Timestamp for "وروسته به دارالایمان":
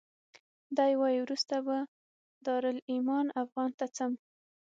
1.21-3.25